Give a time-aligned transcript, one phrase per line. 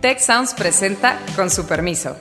[0.00, 2.14] Tech Sounds presenta con su permiso.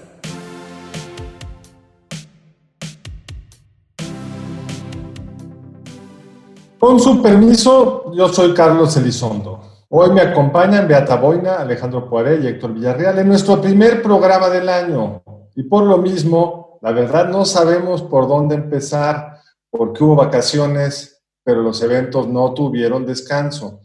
[6.79, 9.85] Con su permiso, yo soy Carlos Elizondo.
[9.89, 14.69] Hoy me acompañan Beata Boina, Alejandro Poiré y Héctor Villarreal en nuestro primer programa del
[14.69, 15.21] año.
[15.55, 19.39] Y por lo mismo, la verdad no sabemos por dónde empezar,
[19.69, 23.81] porque hubo vacaciones, pero los eventos no tuvieron descanso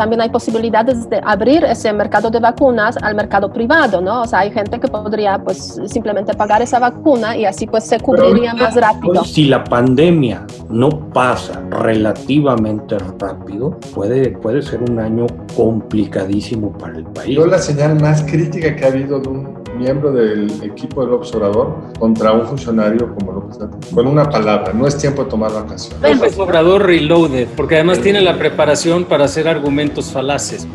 [0.00, 4.22] también hay posibilidades de abrir ese mercado de vacunas al mercado privado, ¿no?
[4.22, 8.00] O sea, hay gente que podría pues simplemente pagar esa vacuna y así pues se
[8.00, 9.22] cubriría más rápido.
[9.24, 17.04] Si la pandemia no pasa relativamente rápido, puede, puede ser un año complicadísimo para el
[17.04, 17.36] país.
[17.36, 21.92] Yo la señal más crítica que ha habido de un miembro del equipo del Obrador
[21.98, 23.80] contra un funcionario como López Obrador.
[23.94, 26.16] Con una palabra, no es tiempo de tomar vacaciones.
[26.16, 30.66] López Obrador reloaded, porque además tiene la preparación para hacer argumentos falaces.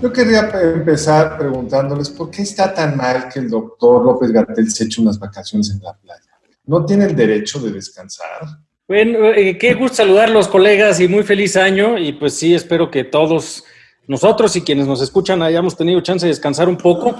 [0.00, 4.84] Yo quería empezar preguntándoles por qué está tan mal que el doctor López Gatel se
[4.84, 6.22] eche unas vacaciones en la playa.
[6.64, 8.46] ¿No tiene el derecho de descansar?
[8.86, 11.98] Bueno, eh, qué gusto saludar los colegas y muy feliz año.
[11.98, 13.64] Y pues sí, espero que todos
[14.10, 17.14] nosotros y quienes nos escuchan hayamos tenido chance de descansar un poco.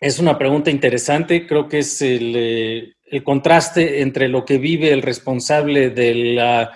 [0.00, 5.02] Es una pregunta interesante, creo que es el, eh, contraste entre lo que vive el
[5.02, 6.70] responsable de la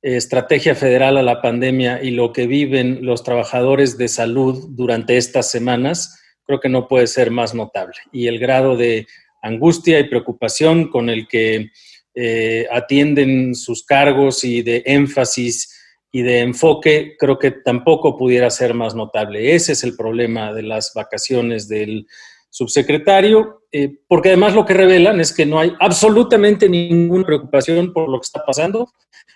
[0.00, 5.50] estrategia federal a la pandemia y lo que viven los trabajadores de salud durante estas
[5.50, 7.96] semanas, creo que no puede ser más notable.
[8.12, 9.08] Y el grado de
[9.42, 11.72] angustia y preocupación con el que
[12.14, 15.73] eh, atienden sus cargos y de énfasis
[16.14, 19.56] y de enfoque creo que tampoco pudiera ser más notable.
[19.56, 22.06] Ese es el problema de las vacaciones del
[22.50, 28.08] subsecretario, eh, porque además lo que revelan es que no hay absolutamente ninguna preocupación por
[28.08, 28.92] lo que está pasando,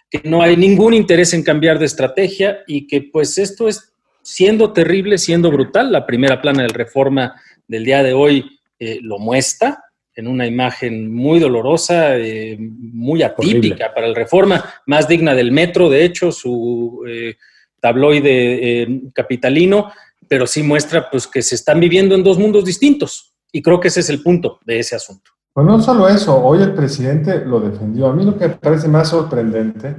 [0.09, 4.73] que no hay ningún interés en cambiar de estrategia y que pues esto es siendo
[4.73, 5.91] terrible, siendo brutal.
[5.91, 7.35] La primera plana de reforma
[7.67, 9.83] del día de hoy eh, lo muestra,
[10.19, 15.89] en una imagen muy dolorosa, eh, muy atípica para el Reforma, más digna del Metro,
[15.89, 17.37] de hecho, su eh,
[17.79, 19.93] tabloide eh, capitalino,
[20.27, 23.33] pero sí muestra pues, que se están viviendo en dos mundos distintos.
[23.53, 25.31] Y creo que ese es el punto de ese asunto.
[25.53, 28.09] Pues no solo eso, hoy el presidente lo defendió.
[28.09, 29.95] A mí lo que me parece más sorprendente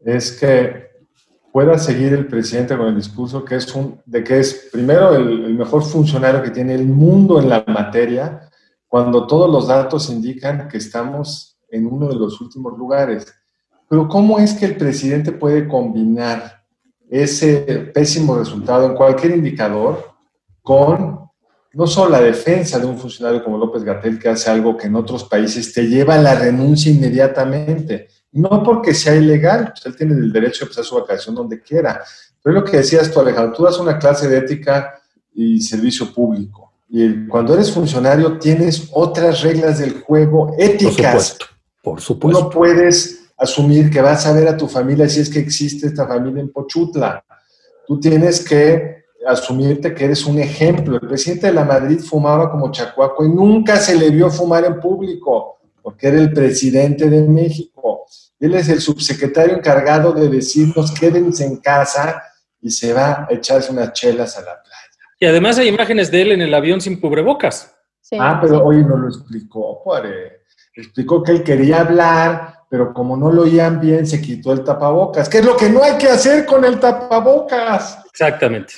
[0.00, 0.90] es que
[1.50, 5.46] pueda seguir el presidente con el discurso que es un, de que es primero el,
[5.46, 8.50] el mejor funcionario que tiene el mundo en la materia,
[8.94, 13.26] cuando todos los datos indican que estamos en uno de los últimos lugares.
[13.88, 16.62] Pero ¿cómo es que el presidente puede combinar
[17.10, 20.12] ese pésimo resultado en cualquier indicador
[20.62, 21.28] con
[21.72, 24.94] no solo la defensa de un funcionario como López Gatel, que hace algo que en
[24.94, 30.14] otros países te lleva a la renuncia inmediatamente, no porque sea ilegal, pues él tiene
[30.14, 32.00] el derecho de empezar su vacación donde quiera.
[32.40, 34.94] Pero lo que decías tú, Alejandro, tú das una clase de ética
[35.34, 41.36] y servicio público y cuando eres funcionario tienes otras reglas del juego éticas.
[41.82, 45.40] Por supuesto, No puedes asumir que vas a ver a tu familia si es que
[45.40, 47.24] existe esta familia en Pochutla.
[47.84, 50.94] Tú tienes que asumirte que eres un ejemplo.
[51.02, 54.78] El presidente de la Madrid fumaba como chacuaco y nunca se le vio fumar en
[54.78, 58.04] público, porque era el presidente de México.
[58.38, 62.22] Él es el subsecretario encargado de decirnos quédense en casa
[62.60, 64.63] y se va a echarse unas chelas a la.
[65.20, 67.74] Y además hay imágenes de él en el avión sin cubrebocas.
[68.18, 70.44] ah, pero hoy no lo explicó, Pare.
[70.76, 75.28] Explicó que él quería hablar, pero como no lo oían bien, se quitó el tapabocas.
[75.28, 78.04] ¿Qué es lo que no hay que hacer con el tapabocas?
[78.10, 78.74] Exactamente.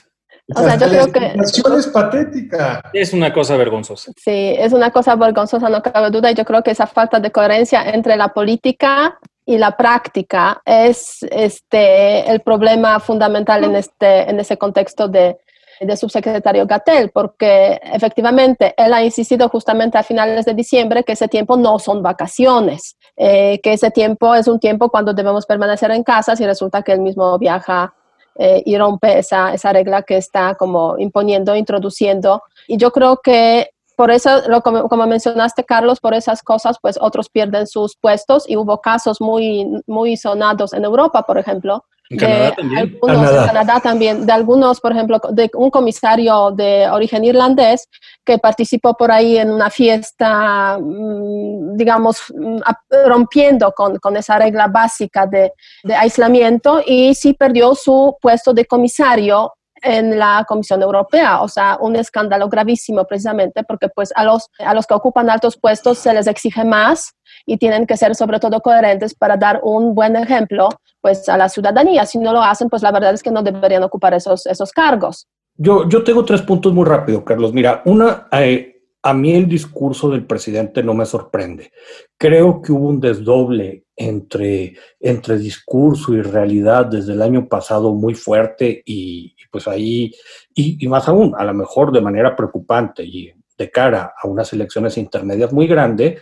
[0.55, 1.79] O sea, yo creo que...
[1.79, 2.81] es patética.
[2.93, 4.13] Es una cosa vergonzosa.
[4.17, 6.31] Sí, es una cosa vergonzosa, no cabe duda.
[6.31, 11.19] Y yo creo que esa falta de coherencia entre la política y la práctica es
[11.31, 15.39] este, el problema fundamental en, este, en ese contexto de,
[15.81, 21.29] del subsecretario Gatel, porque efectivamente él ha insistido justamente a finales de diciembre que ese
[21.29, 26.03] tiempo no son vacaciones, eh, que ese tiempo es un tiempo cuando debemos permanecer en
[26.03, 27.95] casa si resulta que él mismo viaja
[28.39, 32.43] eh, y rompe esa, esa regla que está como imponiendo, introduciendo.
[32.67, 36.99] Y yo creo que por eso, lo, como, como, mencionaste, Carlos, por esas cosas, pues
[37.01, 42.19] otros pierden sus puestos y hubo casos muy, muy sonados en Europa, por ejemplo, en
[42.19, 42.79] Canadá también.
[42.79, 43.81] Algunos, En Canadá.
[43.81, 47.89] También, de algunos, por ejemplo, de un comisario de origen irlandés
[48.25, 52.61] que participó por ahí en una fiesta, mm, digamos, mm,
[53.07, 58.67] rompiendo con, con esa regla básica de, de, aislamiento y sí perdió su puesto de
[58.67, 59.53] comisario
[59.83, 64.75] en la Comisión Europea, o sea, un escándalo gravísimo precisamente porque pues a los, a
[64.75, 67.13] los que ocupan altos puestos se les exige más
[67.45, 70.69] y tienen que ser sobre todo coherentes para dar un buen ejemplo
[71.07, 72.05] pues a la ciudadanía.
[72.05, 75.29] Si no lo hacen, pues la verdad es que no deberían ocupar esos, esos cargos.
[75.55, 77.53] Yo, yo tengo tres puntos muy rápido, Carlos.
[77.53, 81.71] Mira, una, eh, a mí el discurso del presidente no me sorprende.
[82.19, 88.15] Creo que hubo un desdoble entre, entre discurso y realidad desde el año pasado muy
[88.17, 90.11] fuerte y, pues ahí,
[90.57, 94.53] y, y, más aún, a lo mejor de manera preocupante y de cara a unas
[94.53, 96.21] elecciones intermedias muy grandes,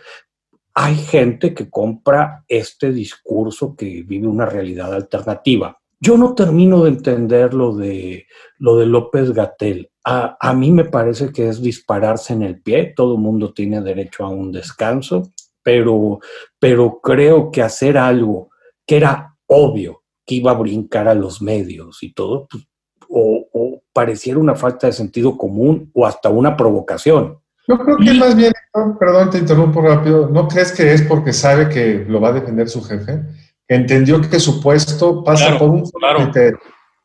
[0.75, 5.79] hay gente que compra este discurso que vive una realidad alternativa.
[6.01, 8.27] Yo no termino de entender lo de,
[8.57, 9.89] lo de López Gatel.
[10.03, 12.93] A, mí me parece que es dispararse en el pie.
[12.95, 15.31] Todo el mundo tiene derecho a un descanso,
[15.63, 16.19] pero,
[16.59, 18.49] pero creo que hacer algo
[18.85, 22.67] que era obvio que iba a brincar a los medios y todo, pues,
[23.09, 27.39] o pareciera una falta de sentido común o hasta una provocación.
[27.67, 28.53] Yo creo que más bien,
[28.99, 32.69] perdón, te interrumpo rápido, ¿no crees que es porque sabe que lo va a defender
[32.69, 33.21] su jefe?
[33.67, 36.31] Entendió que su puesto pasa Claro, por un claro.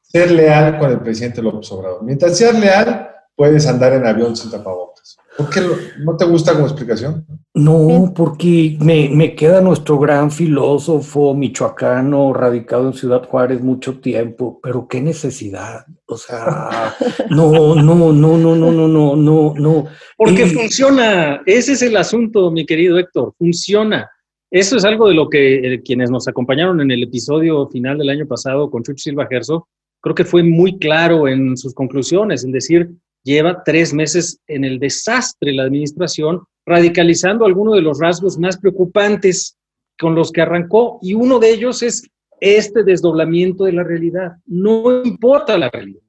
[0.03, 2.03] ser leal con el presidente López Obrador.
[2.03, 4.90] Mientras seas leal, puedes andar en avión sin tapabocas.
[5.37, 7.25] ¿Por qué lo- no te gusta como explicación?
[7.55, 14.61] No, porque me, me queda nuestro gran filósofo michoacano radicado en Ciudad Juárez mucho tiempo,
[14.63, 15.87] pero qué necesidad.
[16.07, 16.95] O sea,
[17.31, 19.85] no, no, no, no, no, no, no, no, no.
[20.17, 24.11] Porque Y- funciona, ese es el asunto, mi querido Héctor, funciona.
[24.51, 28.11] Eso es algo de lo que eh, quienes nos acompañaron en el episodio final del
[28.11, 29.69] año pasado con Chucho Silva Gerso,
[30.03, 32.91] creo que fue muy claro en sus conclusiones, en decir,
[33.23, 39.57] lleva tres meses en el desastre la administración, radicalizando algunos de los rasgos más preocupantes
[39.99, 42.09] con los que arrancó, y uno de ellos es
[42.41, 44.33] este desdoblamiento de la realidad.
[44.47, 46.01] No importa la realidad.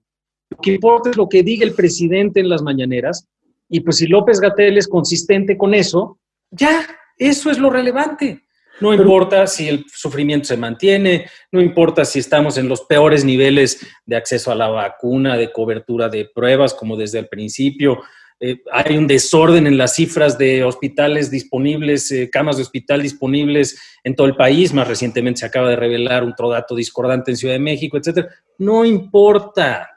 [0.50, 3.28] Lo que importa es lo que diga el presidente en las mañaneras,
[3.69, 6.19] y pues si López Gatel es consistente con eso,
[6.52, 6.86] ya,
[7.18, 8.44] eso es lo relevante.
[8.81, 13.80] No importa si el sufrimiento se mantiene, no importa si estamos en los peores niveles
[14.06, 18.01] de acceso a la vacuna, de cobertura de pruebas, como desde el principio.
[18.39, 23.80] Eh, hay un desorden en las cifras de hospitales disponibles, eh, camas de hospital disponibles
[24.04, 24.74] en todo el país.
[24.74, 28.30] Más recientemente se acaba de revelar otro dato discordante en Ciudad de México, etcétera.
[28.57, 29.88] No importa.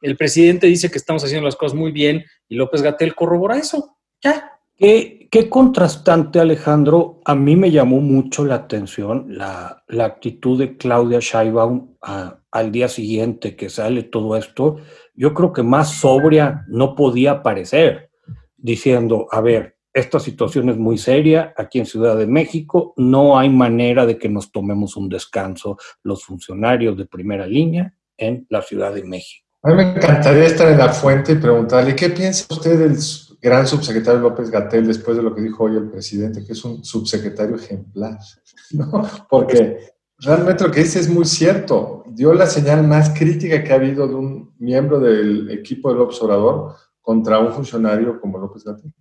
[0.00, 3.98] El presidente dice que estamos haciendo las cosas muy bien y López Gatel corrobora eso.
[4.22, 4.58] Ya.
[4.74, 7.20] Qué, qué contrastante, Alejandro.
[7.24, 12.86] A mí me llamó mucho la atención la, actitud de Claudia Sheinbaum a- al día
[12.86, 14.76] siguiente que sale todo esto.
[15.14, 18.10] Yo creo que más sobria no podía parecer,
[18.58, 23.48] diciendo, a ver, esta situación es muy seria aquí en Ciudad de México, no hay
[23.48, 28.92] manera de que nos tomemos un descanso los funcionarios de primera línea en la Ciudad
[28.92, 29.46] de México.
[29.62, 32.96] A mí me encantaría estar en la fuente y preguntarle, ¿qué piensa usted del
[33.42, 36.84] gran subsecretario López Gatel después de lo que dijo hoy el presidente, que es un
[36.84, 38.18] subsecretario ejemplar?
[38.70, 39.02] ¿No?
[39.28, 42.04] Porque realmente lo que dice es muy cierto.
[42.06, 46.76] Dio la señal más crítica que ha habido de un miembro del equipo del Obrador
[47.00, 48.92] contra un funcionario como López Gatel.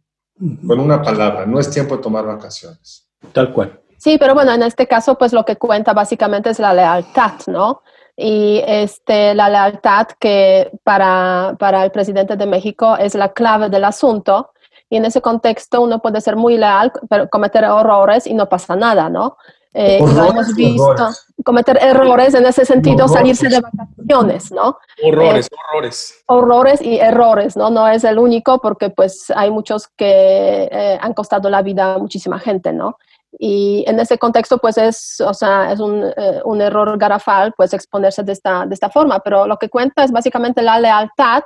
[0.66, 3.08] Con una palabra, no es tiempo de tomar vacaciones.
[3.32, 3.80] Tal cual.
[3.98, 7.84] Sí, pero bueno, en este caso, pues lo que cuenta básicamente es la lealtad, ¿no?
[8.24, 13.84] Y este, la lealtad que para, para el presidente de México es la clave del
[13.84, 14.52] asunto.
[14.92, 18.76] Y en ese contexto uno puede ser muy leal, pero cometer errores y no pasa
[18.76, 19.38] nada, ¿no?
[19.74, 20.92] Eh, y lo Horrores hemos visto.
[20.92, 21.26] errores.
[21.46, 23.14] Cometer errores en ese sentido, Horrores.
[23.14, 24.78] salirse de vacaciones, ¿no?
[25.04, 26.24] Horrores, horrores.
[26.28, 27.70] horrores y errores, ¿no?
[27.72, 31.98] No es el único porque pues hay muchos que eh, han costado la vida a
[31.98, 32.98] muchísima gente, ¿no?
[33.40, 37.74] Y en ese contexto pues es, o sea, es un, eh, un error garrafal pues
[37.74, 41.44] exponerse de esta, de esta forma, pero lo que cuenta es básicamente la lealtad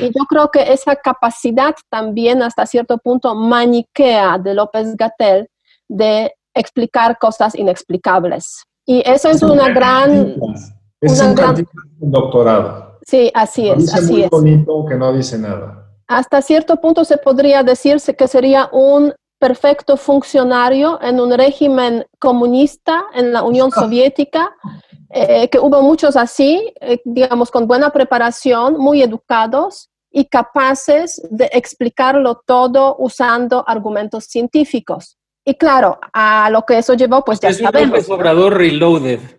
[0.00, 5.48] y yo creo que esa capacidad también hasta cierto punto maniquea de López Gatel
[5.88, 8.62] de explicar cosas inexplicables.
[8.86, 10.36] Y eso es una gran...
[11.00, 11.66] Es una un gran-
[11.98, 12.98] doctorado.
[13.02, 14.30] Sí, así es, así muy es.
[14.30, 15.86] bonito que no dice nada.
[16.08, 23.06] hasta cierto punto se podría decirse que sería un perfecto funcionario en un régimen comunista
[23.14, 24.54] en la Unión Soviética,
[25.10, 31.50] eh, que hubo muchos así, eh, digamos, con buena preparación, muy educados y capaces de
[31.52, 35.18] explicarlo todo usando argumentos científicos.
[35.44, 37.90] Y claro, a lo que eso llevó, pues ya es un sabemos.
[37.90, 39.20] López Obrador reloaded.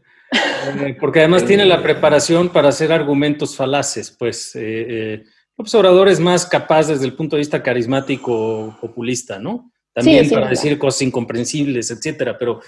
[0.68, 5.24] Eh, porque además tiene la preparación para hacer argumentos falaces, pues eh, eh,
[5.58, 9.72] López Obrador es más capaz desde el punto de vista carismático populista, ¿no?
[9.98, 10.62] También Sí, sí, para verdad.
[10.62, 12.62] decir cosas incomprensibles, etcétera, pero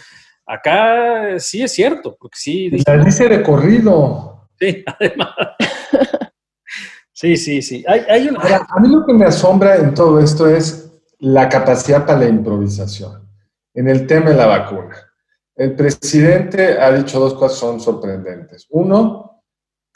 [0.47, 4.49] acá sí es cierto, porque sí, dice- La dice de corrido.
[4.59, 5.29] sí, además.
[7.13, 7.83] Sí, sí, sí.
[7.87, 11.49] Hay, hay una, Ahora, a mí lo que me asombra en todo esto es la
[11.49, 13.29] capacidad para la improvisación
[13.73, 14.95] en el tema de la vacuna.
[15.55, 18.65] el presidente ha dicho dos cosas son sorprendentes.
[18.69, 19.43] Uno,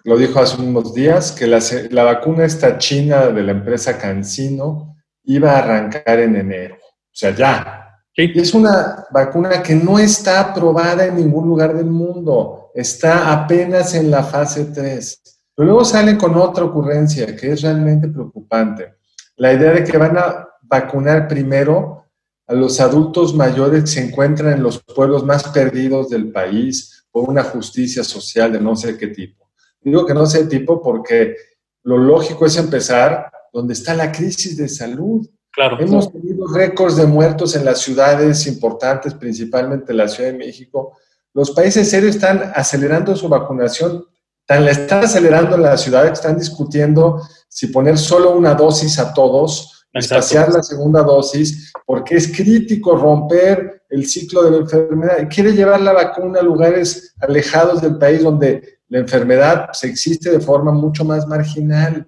[0.04, 1.60] lo dijo hace unos días, que la,
[1.92, 6.76] la vacuna esta china de la empresa Cancino iba a arrancar en enero.
[7.14, 12.72] O sea, ya, es una vacuna que no está aprobada en ningún lugar del mundo,
[12.74, 15.22] está apenas en la fase 3.
[15.56, 18.96] Pero luego salen con otra ocurrencia que es realmente preocupante.
[19.36, 22.06] La idea de que van a vacunar primero
[22.48, 27.30] a los adultos mayores que se encuentran en los pueblos más perdidos del país por
[27.30, 29.52] una justicia social de no sé qué tipo.
[29.82, 31.36] Digo que no sé qué tipo porque
[31.84, 35.28] lo lógico es empezar donde está la crisis de salud.
[35.54, 35.80] Claro.
[35.80, 40.98] Hemos tenido récords de muertos en las ciudades importantes, principalmente la Ciudad de México.
[41.34, 44.06] Los países serios están acelerando su vacunación,
[44.48, 48.98] tan la están acelerando en la ciudad que están discutiendo si poner solo una dosis
[48.98, 55.30] a todos, espaciar la segunda dosis, porque es crítico romper el ciclo de la enfermedad.
[55.30, 60.40] Quiere llevar la vacuna a lugares alejados del país donde la enfermedad se existe de
[60.40, 62.08] forma mucho más marginal.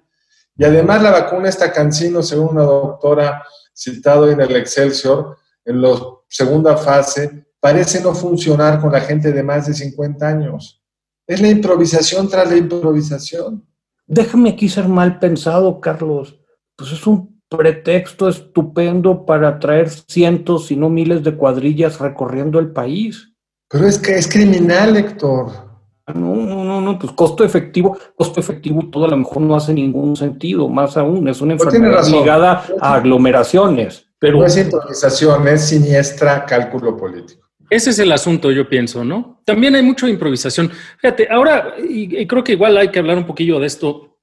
[0.56, 3.42] Y además la vacuna está cancino, según una doctora
[3.74, 5.98] citado en el Excelsior, en la
[6.28, 10.82] segunda fase, parece no funcionar con la gente de más de 50 años.
[11.26, 13.66] Es la improvisación tras la improvisación.
[14.06, 16.38] Déjame aquí ser mal pensado, Carlos.
[16.76, 22.72] Pues es un pretexto estupendo para traer cientos, si no miles de cuadrillas recorriendo el
[22.72, 23.32] país.
[23.68, 25.65] Pero es que es criminal, Héctor.
[26.14, 29.74] No, no, no, no, pues costo efectivo, costo efectivo todo a lo mejor no hace
[29.74, 34.06] ningún sentido, más aún, es una enfermedad ligada a aglomeraciones.
[34.18, 34.38] Pero...
[34.38, 37.46] No es improvisación, es siniestra cálculo político.
[37.68, 39.42] Ese es el asunto, yo pienso, ¿no?
[39.44, 40.70] También hay mucha improvisación.
[41.00, 44.18] Fíjate, ahora, y, creo que igual hay que hablar un poquillo de esto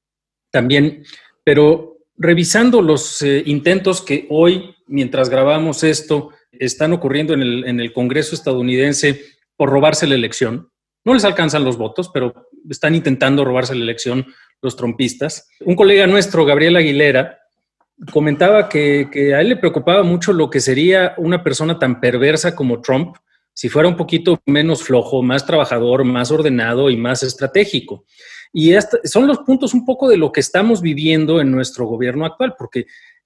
[0.51, 1.03] también,
[1.43, 7.79] pero revisando los eh, intentos que hoy, mientras grabamos esto, están ocurriendo en el, en
[7.81, 9.21] el Congreso estadounidense
[9.57, 10.69] por robarse la elección,
[11.05, 12.33] no les alcanzan los votos, pero
[12.69, 14.25] están intentando robarse la elección
[14.61, 15.49] los trompistas.
[15.61, 17.39] Un colega nuestro, Gabriel Aguilera,
[18.11, 22.81] comentaba que, a él le preocupaba mucho lo que sería una persona tan perversa como
[22.81, 23.17] Trump
[23.53, 28.05] si fuera un poquito menos flojo, más trabajador, más ordenado y más estratégico.
[28.51, 32.55] Y son los puntos un poco de lo que estamos viviendo en nuestro gobierno actual,
[32.57, 32.85] porque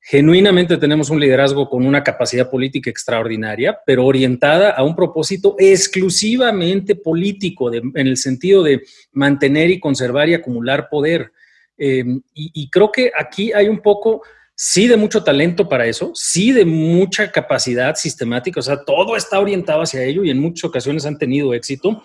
[0.10, 6.96] Genuinamente tenemos un liderazgo con una capacidad política extraordinaria, pero orientada a un propósito exclusivamente
[6.96, 11.34] político, en el sentido de mantener y conservar y acumular poder.
[11.78, 14.22] Em, y, creo que aquí hay un poco,
[14.56, 19.42] sí, de mucho talento para eso, sí, de mucha capacidad sistemática, o sea, todo está
[19.42, 22.02] orientado hacia ello y en muchas ocasiones han tenido éxito,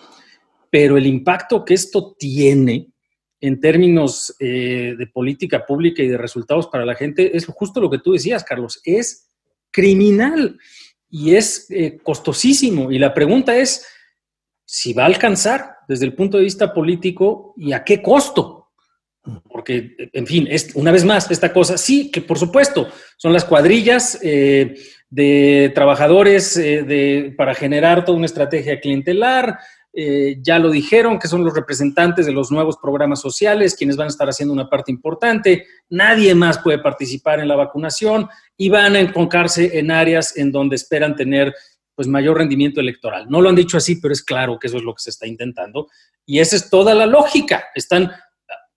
[0.69, 2.89] pero el impacto que esto tiene
[3.43, 7.89] en términos eh, de política pública y de resultados para la gente es justo lo
[7.89, 9.29] que tú decías, Carlos, es
[9.69, 10.57] criminal
[11.09, 12.89] y es eh, costosísimo.
[12.89, 13.85] Y la pregunta es
[14.63, 18.69] si va a alcanzar desde el punto de vista político y a qué costo.
[19.49, 23.43] Porque, en fin, es, una vez más, esta cosa, sí, que por supuesto, son las
[23.43, 24.75] cuadrillas eh,
[25.09, 29.59] de trabajadores de, para generar toda una estrategia clientelar,
[29.95, 34.07] eh, ya lo dijeron, que son los representantes de los nuevos programas sociales, quienes van
[34.07, 35.67] a estar haciendo una parte importante.
[35.89, 40.75] Nadie más puede participar en la vacunación y van a enfocarse en áreas en donde
[40.75, 41.53] esperan tener
[41.93, 43.27] pues mayor rendimiento electoral.
[43.29, 45.27] No lo han dicho así, pero es claro que eso es lo que se está
[45.27, 45.87] intentando.
[46.25, 47.65] Y esa es toda la lógica.
[47.75, 48.11] Están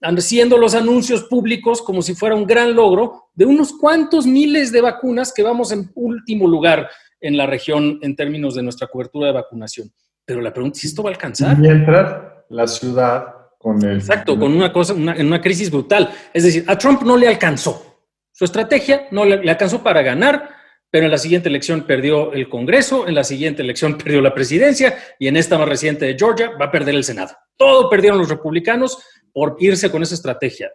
[0.02, 4.82] haciendo los anuncios públicos como si fuera un gran logro de unos cuantos miles de
[4.82, 9.32] vacunas que vamos en último lugar en la región en términos de nuestra cobertura de
[9.32, 9.90] vacunación.
[10.26, 11.56] Pero la pregunta es si esto va a alcanzar.
[11.56, 13.98] Mientras la ciudad con el...
[13.98, 16.10] Exacto, con una cosa, una, en una crisis brutal.
[16.34, 17.86] Es decir, a Trump no le alcanzó.
[18.32, 20.50] Su estrategia no le, alcanzó para ganar,
[20.90, 24.98] pero en la siguiente elección perdió el Congreso, en la siguiente elección perdió la presidencia
[25.18, 27.34] y en esta más reciente de Georgia va a perder el Senado.
[27.56, 28.98] Todo perdieron los republicanos
[29.32, 30.70] por irse con esa estrategia.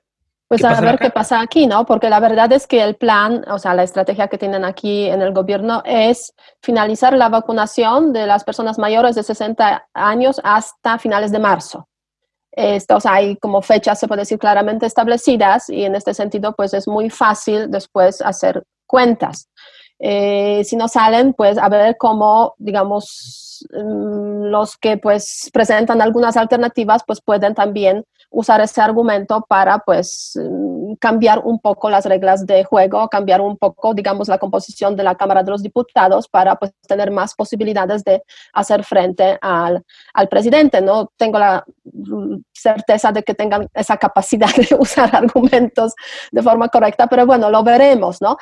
[0.52, 1.86] Pues a ver qué pasa aquí, ¿no?
[1.86, 5.22] Porque la verdad es que el plan, o sea, la estrategia que tienen aquí en
[5.22, 11.32] el gobierno es finalizar la vacunación de las personas mayores de 60 años hasta finales
[11.32, 11.88] de marzo.
[12.52, 16.54] Esto, o sea, hay como fechas, se puede decir, claramente establecidas y en este sentido,
[16.54, 19.48] pues es muy fácil después hacer cuentas.
[20.00, 26.36] Eh, si no salen, pues a ver cómo, digamos, mm, los que pues presentan algunas
[26.36, 32.46] alternativas, pues pueden también usar ese argumento para pues mm, cambiar un poco las reglas
[32.48, 36.56] de juego, cambiar un poco, digamos, la composición de la Cámara de los Diputados para
[36.56, 38.24] pues tener más posibilidades de
[38.54, 39.84] hacer frente al,
[40.14, 40.82] al presidente.
[40.82, 45.94] No tengo la mm, certeza de que tengan esa capacidad de usar argumentos
[46.32, 48.38] de forma correcta, pero bueno, lo veremos, ¿no?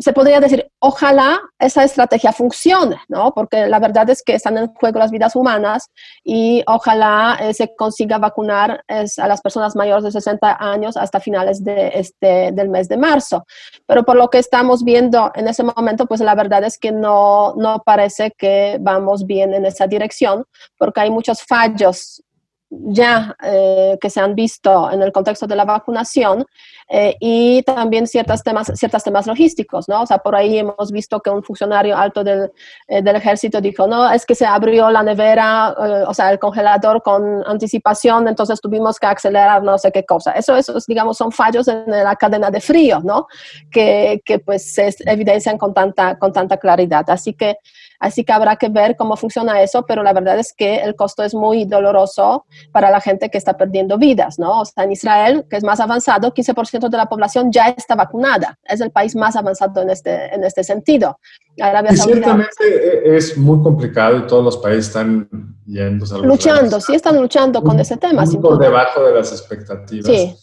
[0.00, 3.32] Se podría decir, ojalá esa estrategia funcione, ¿no?
[3.34, 5.90] Porque la verdad es que están en juego las vidas humanas
[6.24, 11.62] y ojalá eh, se consiga vacunar a las personas mayores de 60 años hasta finales
[11.62, 13.44] de este, del mes de marzo.
[13.86, 17.54] Pero por lo que estamos viendo en ese momento, pues la verdad es que no,
[17.56, 20.44] no parece que vamos bien en esa dirección,
[20.78, 22.22] porque hay muchos fallos
[22.70, 26.46] ya eh, que se han visto en el contexto de la vacunación
[26.88, 30.02] eh, y también ciertos temas, ciertos temas logísticos, ¿no?
[30.02, 32.52] O sea, por ahí hemos visto que un funcionario alto del,
[32.86, 35.74] eh, del ejército dijo, no, es que se abrió la nevera,
[36.06, 40.32] o sea, el congelador con anticipación, entonces tuvimos que acelerar no sé qué cosa.
[40.32, 43.26] Eso, eso digamos, son fallos en la cadena de frío, ¿no?
[43.70, 47.04] Que, que pues se evidencian con tanta, con tanta claridad.
[47.08, 47.56] Así que
[48.00, 51.22] Así que habrá que ver cómo funciona eso, pero la verdad es que el costo
[51.22, 54.62] es muy doloroso para la gente que está perdiendo vidas, ¿no?
[54.62, 58.58] O sea, en Israel, que es más avanzado, 15% de la población ya está vacunada.
[58.64, 61.18] Es el país más avanzado en este, en este sentido.
[61.56, 62.64] y ciertamente
[63.04, 67.78] e, es muy complicado y todos los países están a Luchando, sí están luchando con
[67.78, 68.24] ese tema.
[68.24, 70.06] Por debajo de las expectativas.
[70.06, 70.34] Sí.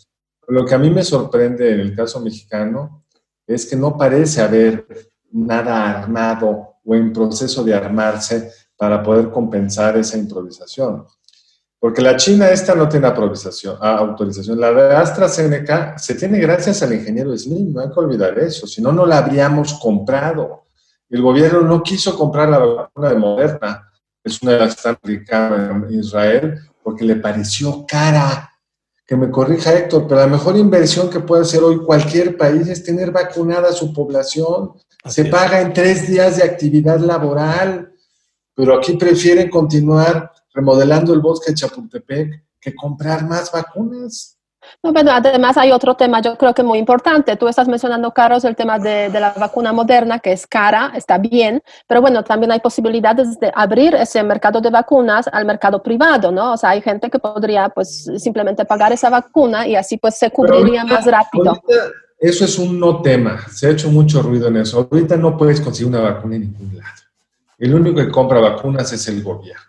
[0.48, 3.04] Lo que a mí me sorprende en el caso mexicano
[3.48, 4.86] es que no parece haber
[5.32, 11.06] nada armado o en proceso de armarse para poder compensar esa improvisación.
[11.79, 14.60] Porque la China esta no tiene ah, autorización.
[14.60, 18.82] La de AstraZeneca se tiene gracias al ingeniero Slim, no hay que olvidar eso, si
[18.82, 20.63] no, no la habríamos comprado.
[21.10, 23.91] El gobierno no quiso comprar la vacuna de Moderna,
[24.24, 24.79] es una de las que
[25.13, 28.51] están en Israel, porque le pareció cara.
[29.06, 32.84] Que me corrija Héctor, pero la mejor inversión que puede hacer hoy cualquier país es
[32.84, 34.74] tener vacunada a su población
[35.08, 37.92] se paga en tres días de actividad laboral,
[38.54, 44.38] pero aquí prefieren continuar remodelando el bosque de Chapultepec que comprar más vacunas.
[44.84, 47.38] No, pero además hay otro tema, yo creo que muy importante.
[47.38, 51.18] Tú estás mencionando, Carlos, el tema de, de, la vacuna moderna, que es cara, está
[51.18, 56.32] bien, pero bueno, también hay posibilidades de abrir ese mercado de vacunas al mercado privado,
[56.32, 56.54] ¿no?
[56.54, 60.32] O sea, hay gente que podría, pues, simplemente pagar esa vacuna y así, pues, se
[60.32, 61.62] cubriría más rápido
[62.19, 63.47] eso es un no tema.
[63.50, 64.88] Se ha hecho mucho ruido en eso.
[64.91, 67.01] Ahorita no puedes conseguir una vacuna en ningún lado.
[67.58, 69.62] El único que compra vacunas es el gobierno,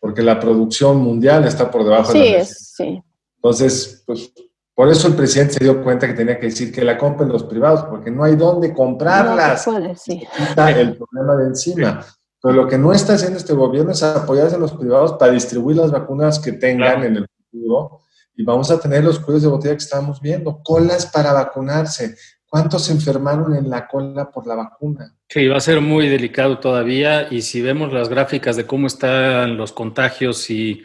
[0.00, 3.02] porque la producción mundial está por debajo de la Sí,
[3.36, 4.32] Entonces, pues
[4.74, 7.44] por eso el presidente se dio cuenta que tenía que decir que la compren los
[7.44, 9.66] privados, porque no hay dónde comprarlas.
[9.66, 10.22] No, sí.
[10.56, 12.04] el problema de encima.
[12.42, 15.78] Pero lo que no está haciendo este gobierno es apoyarse en los privados para distribuir
[15.78, 18.00] las vacunas que tengan en el futuro
[18.36, 22.16] y vamos a tener los cuellos de botella que estamos viendo, colas para vacunarse.
[22.48, 25.14] ¿Cuántos se enfermaron en la cola por la vacuna?
[25.28, 29.56] Sí, va a ser muy delicado todavía y si vemos las gráficas de cómo están
[29.56, 30.82] los contagios y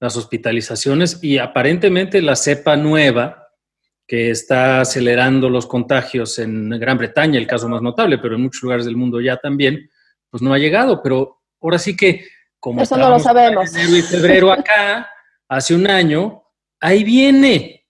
[0.00, 3.48] las hospitalizaciones y aparentemente la cepa nueva
[4.06, 8.62] que está acelerando los contagios en Gran Bretaña, el caso más notable, pero en muchos
[8.62, 9.90] lugares del mundo ya también,
[10.30, 12.24] pues no ha llegado, pero ahora sí que
[12.58, 13.72] como Eso no lo sabemos.
[13.74, 15.08] en enero y febrero acá,
[15.48, 16.42] hace un año,
[16.80, 17.86] ahí viene,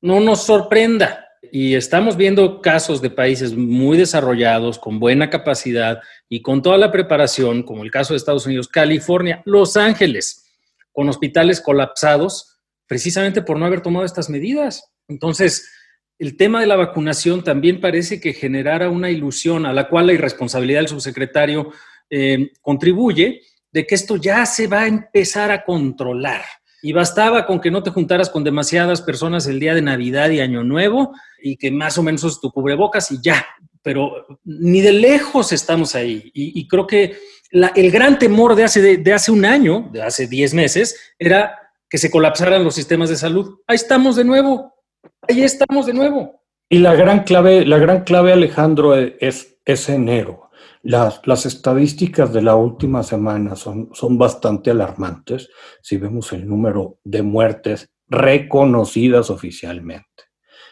[0.00, 1.24] no nos sorprenda.
[1.50, 6.92] Y estamos viendo casos de países muy desarrollados, con buena capacidad y con toda la
[6.92, 10.50] preparación, como el caso de Estados Unidos, California, Los Ángeles,
[10.92, 14.92] con hospitales colapsados, precisamente por no haber tomado estas medidas.
[15.06, 15.70] Entonces,
[16.18, 20.14] el tema de la vacunación también parece que generara una ilusión a la cual la
[20.14, 21.72] irresponsabilidad del subsecretario
[22.10, 26.42] eh, contribuye de que esto ya se va a empezar a controlar
[26.82, 30.40] y bastaba con que no te juntaras con demasiadas personas el día de Navidad y
[30.40, 31.12] Año Nuevo
[31.42, 33.46] y que más o menos es tu cubrebocas y ya.
[33.82, 36.30] Pero ni de lejos estamos ahí.
[36.34, 37.16] Y, creo que
[37.50, 41.56] el gran temor de hace, de, hace un año, de hace 10 meses, era
[41.88, 43.60] que se colapsaran los sistemas de salud.
[43.66, 44.74] Ahí estamos de nuevo.
[45.28, 46.42] Ahí estamos de nuevo.
[46.68, 50.47] Y la gran clave, la gran clave Alejandro, es, es enero.
[50.82, 55.50] Las, las, estadísticas de la última semana son, son bastante alarmantes
[55.82, 60.06] si vemos el número de muertes reconocidas oficialmente.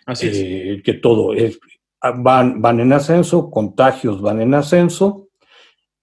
[0.07, 0.37] Así es.
[0.37, 1.59] Eh, que todo es,
[2.17, 5.29] van, van en ascenso, contagios van en ascenso.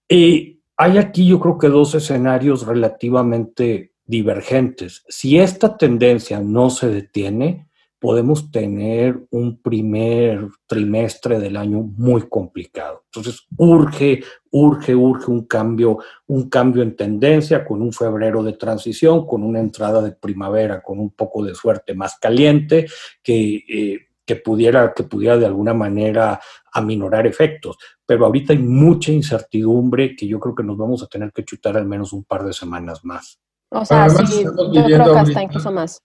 [0.08, 5.04] Y hay aquí yo creo que dos escenarios relativamente divergentes.
[5.08, 7.68] Si esta tendencia no se detiene,
[8.04, 13.04] podemos tener un primer trimestre del año muy complicado.
[13.06, 19.26] Entonces, urge, urge, urge un cambio, un cambio en tendencia con un febrero de transición,
[19.26, 22.88] con una entrada de primavera con un poco de suerte más caliente
[23.24, 26.42] que, eh, que, pudiera, que pudiera de alguna manera
[26.74, 27.78] aminorar efectos.
[28.06, 31.78] Pero ahorita hay mucha incertidumbre que yo creo que nos vamos a tener que chutar
[31.78, 33.40] al menos un par de semanas más.
[33.70, 36.02] O sea, sí, yo creo que hasta incluso más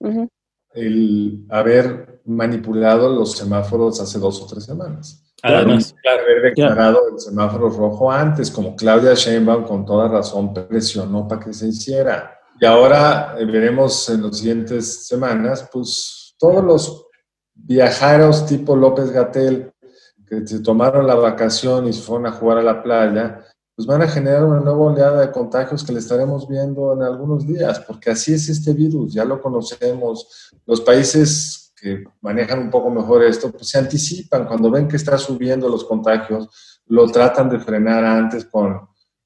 [0.75, 5.25] el haber manipulado los semáforos hace dos o tres semanas.
[5.43, 11.29] Además, claro, haber declarado el semáforo rojo antes, como Claudia Sheinbaum con toda razón presionó
[11.29, 12.39] para que se hiciera.
[12.61, 17.07] Y ahora eh, veremos en las siguientes semanas, pues todos los
[17.55, 19.73] viajeros tipo López Gatel
[20.29, 23.45] que se tomaron la vacación y se fueron a jugar a la playa,
[23.79, 27.47] pues van a generar una nueva oleada de contagios que le estaremos viendo en algunos
[27.47, 30.51] días, porque así es este virus, ya lo conocemos.
[30.67, 35.17] Los países que manejan un poco mejor esto, pues se anticipan cuando ven que está
[35.17, 38.81] subiendo los contagios, lo tratan de frenar antes con,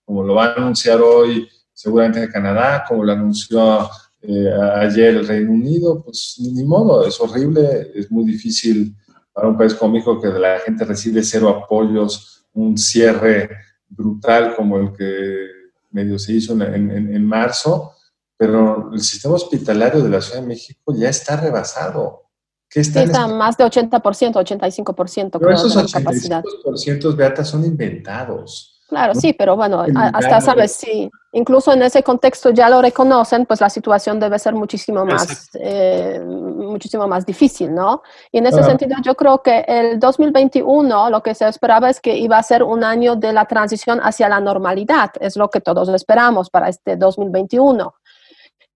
[0.05, 3.89] como lo va a anunciar hoy seguramente Canadá, como lo anunció
[4.21, 8.95] eh, ayer el Reino Unido, pues ni modo, es horrible, es muy difícil
[9.33, 14.79] para un país como México que la gente recibe cero apoyos, un cierre brutal como
[14.79, 15.47] el que
[15.91, 17.93] medio se hizo en, marzo,
[18.37, 22.31] pero el sistema hospitalario de la Ciudad de México ya está rebasado.
[22.69, 24.01] ¿Qué está, está más de 80%,
[24.33, 25.31] 85%.
[25.33, 28.72] Pero creo, esos 85% Beata son inventados.
[28.93, 33.59] Claro, sí, pero bueno, hasta sabes, sí, incluso en ese contexto ya lo reconocen, pues
[33.63, 38.03] la situación debe ser muchísimo más, eh, muchísimo más difícil, ¿no?
[38.31, 42.15] Y en ese sentido yo creo que el 2021 lo que se esperaba es que
[42.19, 45.89] iba a ser un año de la transición hacia la normalidad, es lo que todos
[45.89, 47.95] esperamos para este 2021.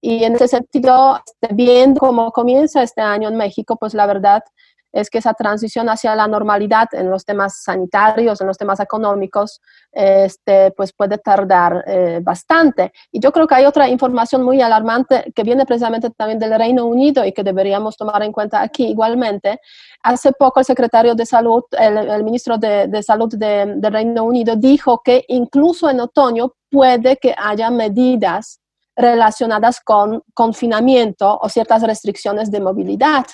[0.00, 4.42] Y en ese sentido, este, viendo cómo comienza este año en México, pues la verdad
[4.96, 9.60] es que esa transición hacia la normalidad en los temas sanitarios, en los temas económicos,
[9.92, 12.92] este, pues puede tardar eh, bastante.
[13.12, 16.86] Y yo creo que hay otra información muy alarmante que viene precisamente también del Reino
[16.86, 19.60] Unido y que deberíamos tomar en cuenta aquí igualmente.
[20.02, 25.26] Hace poco el secretario de Salud, el, ministro de, Salud del Reino Unido dijo que
[25.28, 28.60] incluso en otoño puede que haya medidas
[28.96, 33.26] relacionadas con confinamiento o ciertas restricciones de movilidad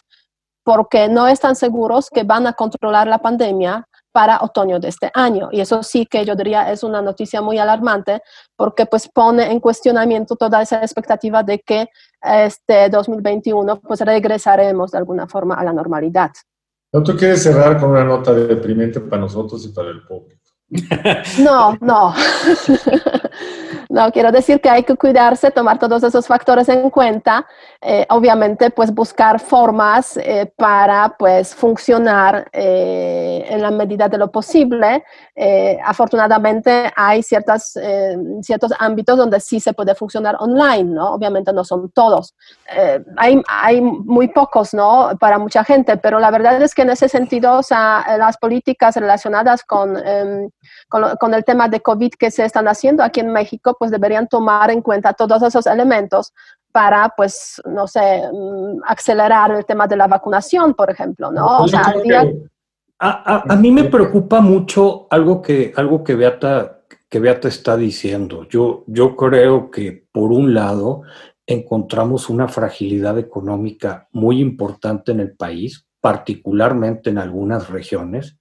[0.64, 5.48] porque no están seguros que van a controlar la pandemia para otoño de este año.
[5.50, 8.22] Y eso sí que yo diría es una noticia muy alarmante
[8.56, 11.88] porque pues pone en cuestionamiento toda esa expectativa de que
[12.22, 16.30] este 2021 pues regresaremos de alguna forma a la normalidad.
[16.92, 20.41] ¿No tú quieres cerrar con una nota deprimente para nosotros y para el público?
[21.38, 22.14] No, no.
[23.88, 27.46] No, quiero decir que hay que cuidarse, tomar todos esos factores en cuenta,
[27.82, 34.30] eh, obviamente pues buscar formas eh, para pues funcionar eh, en la medida de lo
[34.32, 35.04] posible.
[35.84, 37.78] Afortunadamente hay ciertas,
[38.42, 41.14] ciertos ámbitos donde sí se puede funcionar online, ¿no?
[41.14, 42.34] Obviamente no son todos.
[43.16, 45.10] hay, hay muy pocos, ¿no?
[45.18, 48.96] Para mucha gente, pero la verdad es que en ese sentido, o sea, las políticas
[48.96, 50.50] relacionadas con, em,
[50.88, 54.28] con, con el tema de COVID que se están haciendo aquí en México, pues deberían
[54.28, 56.32] tomar en cuenta todos esos elementos
[56.72, 61.66] para, pues, no sé, mm, acelerar el tema de la vacunación, por ejemplo, ¿no?
[63.04, 68.46] A, mí me preocupa mucho algo que, algo que Beata, que Beata está diciendo.
[68.48, 71.02] Yo, yo creo que, por un lado,
[71.44, 78.38] encontramos una fragilidad económica muy importante en el país, particularmente en algunas regiones.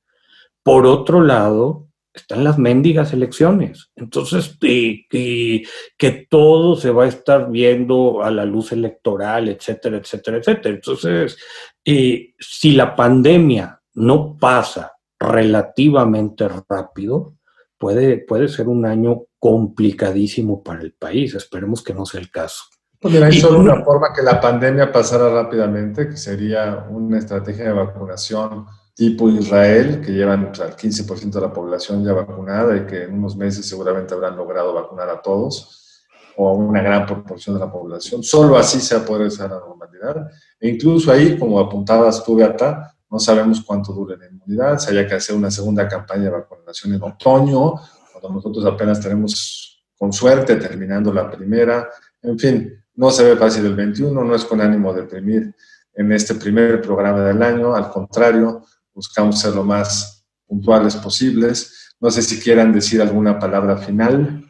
[0.62, 3.90] Por otro lado, están las mendigas elecciones.
[3.96, 10.76] Entonces, que todo se va a estar viendo a la luz electoral, etcétera, etcétera, etcétera.
[10.76, 11.36] Entonces,
[11.84, 17.36] si la pandemia no pasa relativamente rápido,
[17.78, 21.36] puede, puede ser un año complicadísimo para el país.
[21.36, 22.64] Esperemos que no sea el caso.
[23.00, 27.66] Pues mira, hay solo una forma que la pandemia pasara rápidamente, que sería una estrategia
[27.66, 33.06] de vacunación tipo Israel, que llevan al 15% de la población ya vacunada y que
[33.06, 36.04] en unos meses seguramente habrán logrado vacunar a todos
[36.38, 38.22] o a una gran proporción de la población.
[38.22, 40.28] Solo así se va a poder la normalidad.
[40.60, 44.78] E incluso ahí, como apuntabas tú, Beata, no sabemos cuánto dure la inmunidad.
[44.78, 47.76] Se haya que hacer una segunda campaña de vacunación en otoño,
[48.12, 51.90] cuando nosotros apenas tenemos, con suerte, terminando la primera.
[52.22, 55.54] En fin, no se ve fácil el 21, no es con ánimo de deprimir
[55.94, 61.94] en este primer programa del año, al contrario, buscamos ser lo más puntuales posibles.
[62.00, 64.46] No sé si quieran decir alguna palabra final.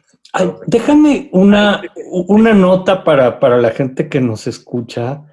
[0.66, 1.82] déjame una,
[2.28, 5.24] una nota para, para, la gente que nos escucha.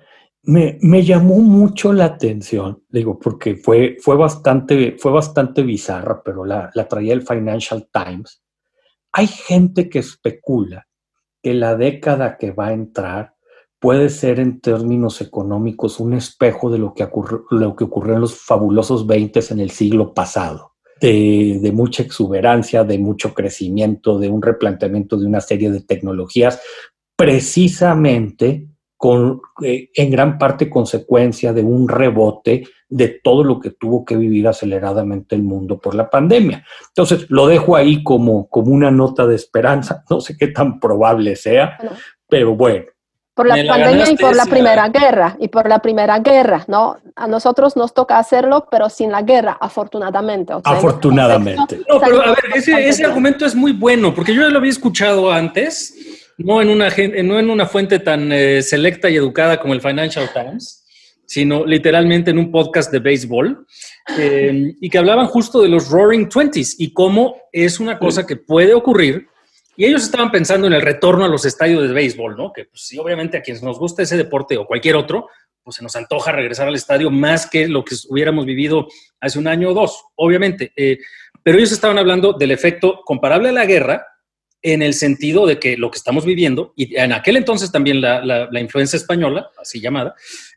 [0.49, 6.71] Me, llamó mucho la atención, digo, porque fue, fue, bastante, fue bastante bizarra, pero la,
[6.73, 8.41] la traía el Financial Times.
[9.11, 10.87] Hay gente que especula
[11.43, 13.35] que la década que va a entrar
[13.77, 17.07] puede ser en términos económicos un espejo de lo que,
[17.51, 22.83] lo que ocurrió en los fabulosos 20 en el siglo pasado, de, de, mucha exuberancia,
[22.83, 26.59] de mucho crecimiento, de un replanteamiento de una serie de tecnologías,
[27.15, 28.68] precisamente
[28.99, 34.17] con, eh, en gran parte consecuencia de un rebote de todo lo que tuvo que
[34.17, 36.65] vivir aceleradamente el mundo por la pandemia.
[36.89, 41.37] Entonces, lo dejo ahí como, como una nota de esperanza, no sé qué tan probable
[41.37, 41.77] sea,
[42.27, 42.87] pero bueno.
[43.33, 46.97] Por la pandemia y por la Primera Guerra, y por la Primera Guerra, ¿no?
[47.15, 50.51] A nosotros nos toca hacerlo, pero sin la guerra, afortunadamente.
[50.61, 51.79] afortunadamente.
[51.87, 54.71] No, pero a ver, ese, ese argumento es muy bueno, porque yo ya lo había
[54.71, 55.95] escuchado antes,
[56.39, 56.89] no en una,
[57.23, 60.85] no en una fuente tan eh, selecta y educada como el Financial Times,
[61.25, 63.67] sino literalmente en un podcast de béisbol,
[64.17, 68.37] eh, y que hablaban justo de los Roaring Twenties y cómo es una cosa que
[68.37, 69.27] puede ocurrir.
[69.75, 72.51] Y ellos estaban pensando en el retorno a los estadios de béisbol, ¿no?
[72.51, 75.27] Que pues, sí, obviamente a quienes nos gusta ese deporte o cualquier otro,
[75.63, 78.87] pues se nos antoja regresar al estadio más que lo que hubiéramos vivido
[79.19, 80.71] hace un año o dos, obviamente.
[80.75, 80.97] Eh,
[81.43, 84.05] pero ellos estaban hablando del efecto comparable a la guerra,
[84.61, 88.23] en el sentido de que lo que estamos viviendo, y en aquel entonces también la,
[88.23, 90.15] la, influencia española, así llamada,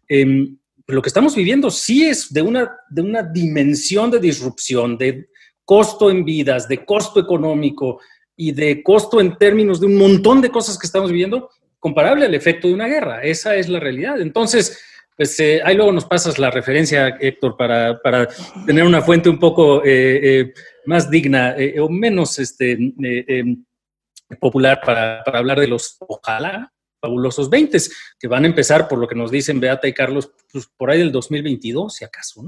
[0.09, 5.29] em, lo que estamos viviendo sí es de una, de una dimensión de disrupción, de
[5.65, 8.01] costo en vidas, de costo económico
[8.37, 12.35] y de costo en términos de un montón de cosas que estamos viviendo, comparable al
[12.35, 13.23] efecto de una guerra.
[13.23, 14.21] Esa es la realidad.
[14.21, 14.79] Entonces,
[15.17, 18.29] pues eh, ahí luego nos pasas la referencia, Héctor, para, para
[18.67, 20.53] tener una fuente un poco eh, eh,
[20.87, 23.65] más digna o menos este, em,
[24.41, 27.79] popular para, hablar de los, ojalá, fabulosos 20,
[28.19, 31.01] que van a empezar, por lo que nos dicen Beata y Carlos, pues por ahí
[31.01, 32.45] del 2022, si acaso,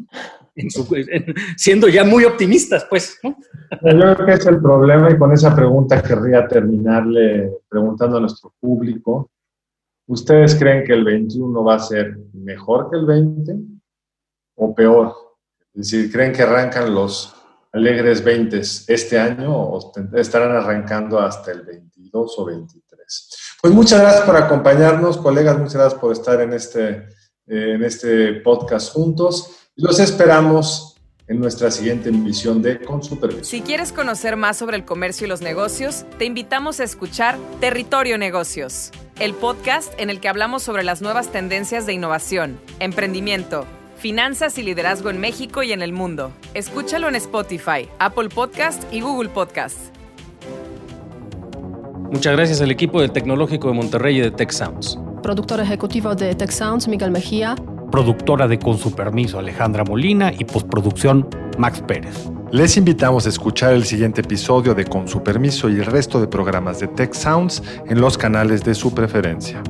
[1.56, 3.18] siendo ya muy optimistas, pues.
[3.24, 3.36] ¿no?
[3.82, 8.54] Yo creo que es el problema y con esa pregunta querría terminarle preguntando a nuestro
[8.60, 9.30] público,
[10.06, 13.56] ¿ustedes creen que el 21 va a ser mejor que el 20
[14.56, 15.14] o peor?
[15.74, 17.33] Es decir, ¿creen que arrancan los
[17.74, 23.58] alegres 20 este año o estarán arrancando hasta el 22 o 23.
[23.60, 27.08] Pues muchas gracias por acompañarnos, colegas, muchas gracias por estar en este,
[27.46, 29.70] en este podcast juntos.
[29.74, 30.94] Los esperamos
[31.26, 33.44] en nuestra siguiente emisión de Con Supervisión.
[33.44, 38.18] Si quieres conocer más sobre el comercio y los negocios, te invitamos a escuchar Territorio
[38.18, 43.66] Negocios, el podcast en el que hablamos sobre las nuevas tendencias de innovación, emprendimiento,
[44.04, 46.30] Finanzas y liderazgo en México y en el mundo.
[46.52, 49.78] Escúchalo en Spotify, Apple Podcast y Google Podcast.
[52.12, 54.98] Muchas gracias al equipo del Tecnológico de Monterrey y de Tech Sounds.
[55.22, 57.56] Productor ejecutivo de Tech Sounds, Miguel Mejía.
[57.90, 60.34] Productora de Con su permiso, Alejandra Molina.
[60.38, 62.28] Y postproducción, Max Pérez.
[62.52, 66.26] Les invitamos a escuchar el siguiente episodio de Con su permiso y el resto de
[66.26, 69.62] programas de Tech Sounds en los canales de su preferencia.